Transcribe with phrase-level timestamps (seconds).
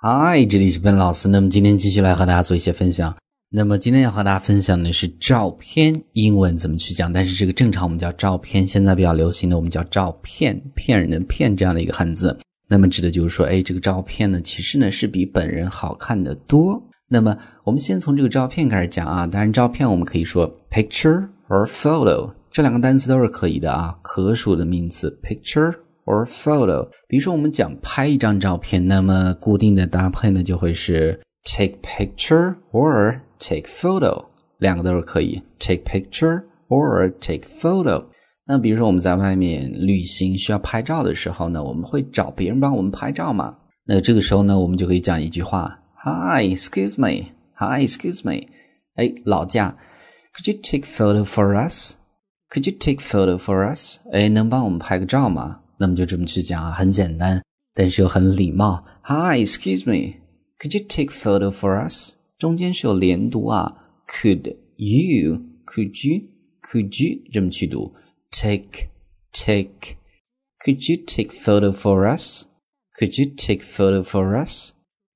[0.00, 1.28] 嗨，这里是笨老师。
[1.28, 3.12] 那么今天继续来和大家做一些分享。
[3.50, 12.38] 那么今天要和大家分享的是照片英文怎么去讲，但是这个正常我们叫照片，现在比较流行的我们叫照片，骗人的骗这样的一个汉字。
[12.68, 16.80] 那么指的就是说，哎，这个照片呢，其实呢是比本人好看的多。
[17.08, 19.26] 那么我们先从这个照片开始讲啊。
[19.26, 25.74] 当然，照片我们可以说 picture or photo，这两个单词都是可以的啊，可数的名词 picture。
[26.07, 34.25] or photo，比如说我们讲拍一张照片，那么固定的搭配呢就会是 take picture or take photo，
[34.59, 38.03] 两个都是可以 take picture or take photo。
[38.45, 43.55] 那比如说我们在外面旅行需要拍照的时候呢，我们会找别人帮我们拍照嘛？
[43.85, 47.29] 那这个时候呢，我们就可以讲一句话：Hi, excuse me.
[47.55, 48.47] Hi, excuse me.
[48.95, 49.77] 哎，老驾，
[50.35, 51.95] Could you take photo for us?
[52.49, 53.97] Could you take photo for us?
[54.11, 55.61] 哎，能帮我们拍个照吗？
[55.78, 57.40] 那么就这么去讲啊，很简单，
[57.72, 58.84] 但是又很礼貌。
[59.04, 60.16] Hi, excuse me,
[60.58, 62.14] could you take photo for us？
[62.36, 63.76] 中间是有连读啊
[64.08, 66.24] ，could you, could you,
[66.62, 67.94] could you 这么去读
[68.32, 68.88] ，take,
[69.32, 69.96] take。
[70.64, 72.46] Could you take photo for us?
[72.98, 74.72] Could you take photo for us?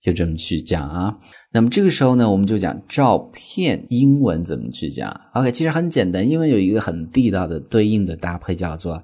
[0.00, 1.18] 就这么去讲啊。
[1.50, 5.10] 那么这个时候呢，我们就讲照片英文怎么去讲。
[5.32, 9.02] OK，其实很简单，因为有一个很地道的对应的搭配叫做。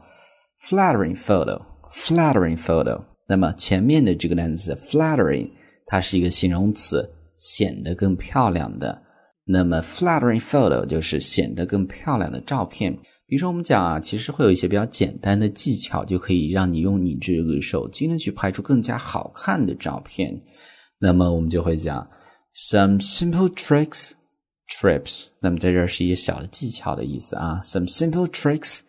[0.63, 3.03] Flattering photo, flattering photo。
[3.27, 5.51] 那么前面的这个单词 flattering，
[5.87, 9.03] 它是一个形容词，显得更漂亮的。
[9.47, 12.93] 那么 flattering photo 就是显得更漂亮的照片。
[13.27, 20.41] 比如说我们讲啊，其实会有一些比较简单的技巧，就可以让你用你这个手机呢去拍出更加好看的照片。
[20.99, 22.07] 那么我们就会讲
[22.55, 24.13] some simple tricks,
[24.69, 25.29] trips。
[25.41, 27.63] 那么在这是一些小的技巧的意思啊。
[27.65, 28.81] Some simple tricks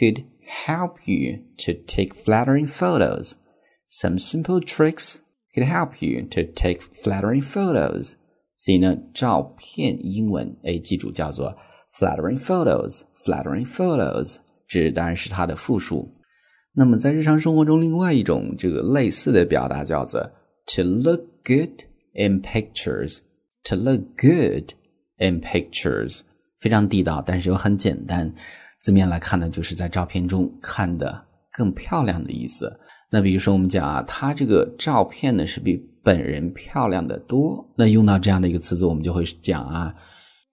[0.00, 0.24] could
[0.65, 3.35] help you to take flattering photos.
[3.89, 5.19] Some simple tricks
[5.53, 8.13] could help you to take flattering photos.
[8.57, 11.55] 所以呢，照片英文哎，记住叫做
[11.97, 14.37] flattering photos，flattering photos，
[14.67, 16.11] 这当然是它的复数。
[16.73, 20.21] 那么在日常生活中，另外一种这个类似的表达叫做
[20.67, 21.83] to look good
[22.13, 24.71] in pictures。to look good
[25.17, 26.21] in pictures，
[26.61, 28.33] 非常地道，但是又很简单。
[28.82, 32.76] 字面来看呢，就是在照片中看的更漂亮的意思。
[33.08, 37.64] 那比如说，我们讲啊，他这个照片呢是比本人漂亮的多。
[37.76, 39.94] 那用到这样的一个词组，我们就会讲啊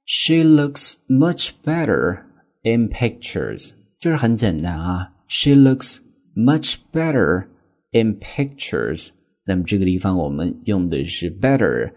[0.05, 2.19] ，She looks much better
[2.61, 5.97] in pictures，就是很简单啊，She looks
[6.35, 7.47] much better
[7.91, 9.09] in pictures。
[9.45, 11.91] 那么这个地方我们用的是 better，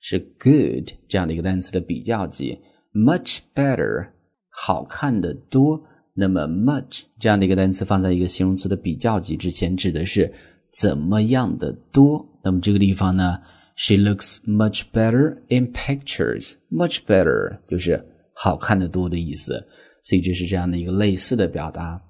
[0.00, 2.58] 是 good 这样的一个单词的比较级
[2.92, 4.08] ，much better。
[4.60, 5.80] 好看的多，
[6.14, 10.30] 那么 much 这样的一个单词放在一个形容词的比较级之前，指的是
[10.80, 12.26] 怎么样的多。
[12.42, 13.38] 那么这个地方呢
[13.76, 16.54] ，She looks much better in pictures.
[16.70, 18.04] Much better 就是
[18.34, 19.64] 好看的多的意思，
[20.02, 22.02] 所以这是这样的一个类似的表达。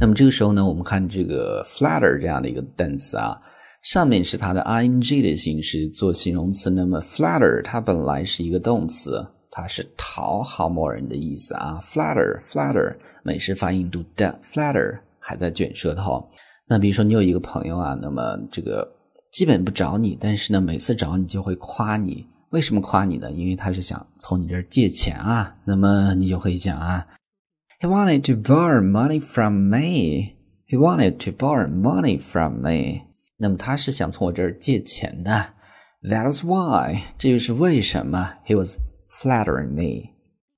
[0.00, 3.38] 那么这个时候呢，我们看这个 flatter 这样的一个单词啊，
[3.82, 9.24] 上面是它的 ing 的形式做形容词，那么 flatter 它本来是一个动词。
[9.56, 16.28] 它是讨好某人的意思啊，flatter，flatter，美式发音读的 flatter，还在卷舌头。
[16.66, 18.84] 那比如说你有一个朋友啊，那么这个
[19.30, 22.26] 基本不找你，但是呢，每次找你就会夸你。
[22.50, 23.30] 为什么夸你呢？
[23.30, 25.56] 因为他是想从你这儿借钱啊。
[25.64, 27.06] 那么你就可以讲啊
[27.80, 30.34] ，He wanted to borrow money from me.
[30.66, 33.02] He wanted to borrow money from me.
[33.36, 35.50] 那么他是想从我这儿借钱的。
[36.02, 38.34] That was why，这就是为什么。
[38.46, 38.78] He was
[39.20, 40.08] flattering me，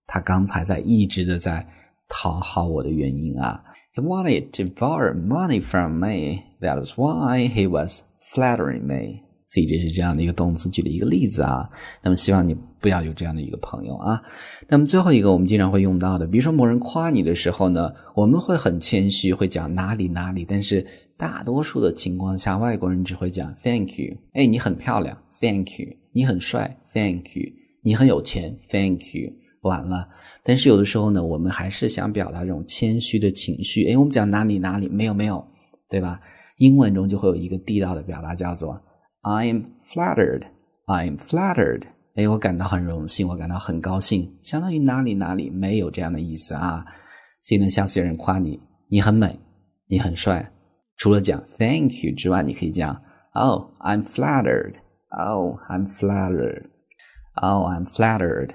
[0.06, 1.66] 他刚才在一直的在
[2.08, 3.62] 讨好我的原因啊。
[3.94, 6.42] He wanted to borrow money from me.
[6.60, 9.20] That was why he was flattering me.
[9.48, 11.68] 所以这是这样的一个动词，举的一个例子啊。
[12.02, 14.20] 那么希望你不要有这样的一个朋友啊。
[14.68, 20.84] 那么最后一个我们经常会用到的，比如说某人夸你的时候呢，我们会很谦虚，会讲哪里哪里，但是
[21.16, 24.16] 大多数的情况下，外国人只会讲 Thank you。
[24.32, 25.96] 哎，你很漂亮，Thank you。
[26.12, 27.52] 你很帅，Thank you。
[27.86, 29.32] 你很有钱，Thank you。
[29.62, 30.08] 完了，
[30.42, 33.84] 但是有的时候呢，我们还是想表达这种谦虚的情绪。
[33.84, 35.46] 诶，我们讲哪里哪里没有没有，
[35.88, 36.20] 对吧？
[36.56, 38.80] 英文中就会有一个地道的表达叫做
[39.22, 41.82] I'm flattered，I'm flattered。
[42.16, 46.84] 诶，我感到很荣幸，我感到很高兴，相当于哪里哪里没有这样的意思啊。
[47.44, 49.38] 所以呢，下次有人夸你，你很美，
[49.86, 50.52] 你很帅，
[50.96, 53.00] 除了讲 Thank you 之外，你可以讲
[53.34, 56.64] Oh I'm flattered，Oh I'm flattered。
[57.36, 58.50] Oh, I'm flattered.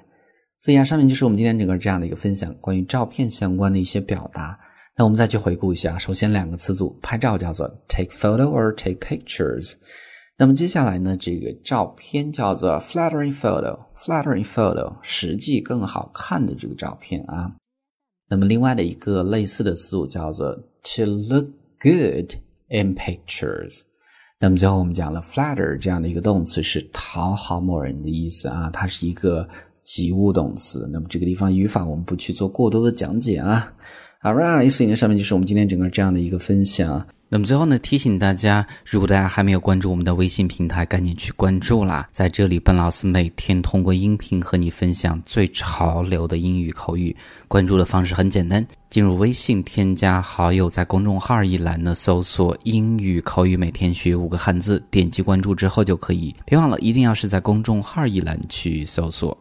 [0.59, 4.59] 所以啊，上面就是我们今天整个这样的一个分享，关于照片相关的一些表达。
[4.97, 9.73] 那我们再去回顾一下，首先两个词组，拍照叫做 take photo or take pictures。
[10.37, 17.55] 那么接下来呢，这个照片叫做 flattering photo，flattering photo，实际更好看的这个照片啊。
[18.29, 21.47] 那么另外的一个类似的词组叫做 to look
[21.79, 22.33] good
[22.69, 23.81] in pictures。
[24.43, 29.47] 那么最后我们讲了 flatter 这样的一个动词是讨好某人的意思啊，它是一个
[29.83, 30.89] 及物动词。
[30.91, 33.71] 那么这个地方语法我们不去做过多的讲解啊。
[34.23, 37.03] All right，所以呢，上面就是我们今天整个这样的一个分享。
[37.27, 42.07] 那么最后呢，提醒大家，如果大家还没有关注我们的微信平台，赶紧去关注啦！
[42.11, 47.15] 在这里，笨老师每天通过音频和你分享最潮流的英语口语。
[47.47, 56.35] 关注的方式很简单，进入微信，添加好友，在公众号一栏呢搜索“英语口语每天学五个汉字”，点击关注之后就可以。
[56.45, 59.35] 别忘了，一定要是在公众号一栏去搜索。